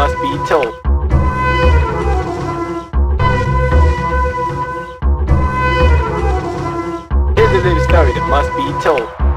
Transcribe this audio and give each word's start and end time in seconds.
must 0.00 0.16
be 0.22 0.30
told. 0.48 0.72
Here's 7.36 7.52
a 7.52 7.60
little 7.62 7.84
story 7.84 8.12
that 8.14 8.26
must 8.30 8.50
be 8.56 8.66
told. 8.82 9.29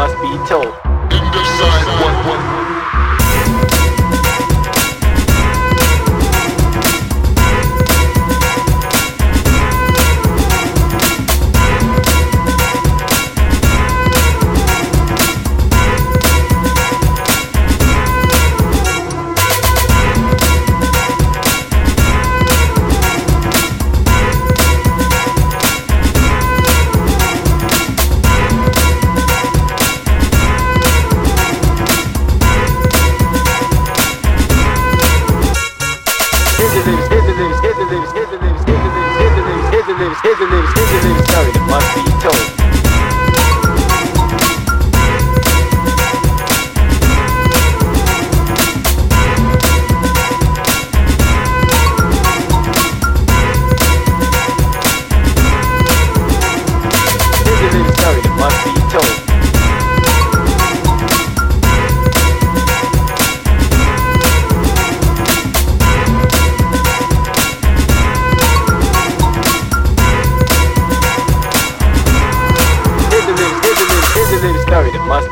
must 0.00 0.16
be 0.22 0.32
told. 0.48 0.89
This 36.82 37.19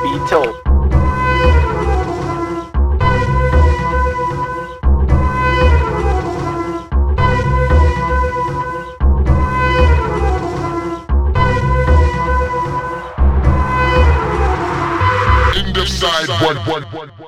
Beatles. 0.09 0.55
Side 15.89 16.29
one, 16.43 16.57
one, 16.59 16.83
one, 16.93 17.09
one. 17.19 17.28